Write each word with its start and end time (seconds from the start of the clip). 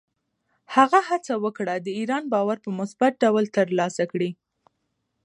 هغه 0.75 0.99
هڅه 1.09 1.33
وکړه، 1.43 1.75
د 1.85 1.87
ایران 1.99 2.23
باور 2.33 2.57
په 2.65 2.69
مثبت 2.79 3.13
ډول 3.23 3.45
ترلاسه 3.57 4.03
کړي. 4.11 4.29